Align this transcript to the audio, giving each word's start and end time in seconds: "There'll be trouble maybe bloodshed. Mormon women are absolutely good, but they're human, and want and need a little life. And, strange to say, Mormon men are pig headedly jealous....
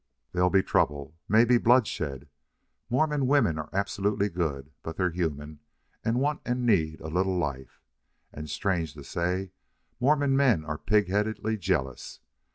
"There'll 0.31 0.49
be 0.49 0.63
trouble 0.63 1.15
maybe 1.29 1.59
bloodshed. 1.59 2.27
Mormon 2.89 3.27
women 3.27 3.59
are 3.59 3.69
absolutely 3.71 4.29
good, 4.29 4.71
but 4.81 4.97
they're 4.97 5.11
human, 5.11 5.59
and 6.03 6.19
want 6.19 6.41
and 6.43 6.65
need 6.65 7.01
a 7.01 7.07
little 7.07 7.37
life. 7.37 7.83
And, 8.33 8.49
strange 8.49 8.95
to 8.95 9.03
say, 9.03 9.51
Mormon 9.99 10.35
men 10.35 10.65
are 10.65 10.79
pig 10.79 11.07
headedly 11.07 11.55
jealous.... 11.55 12.19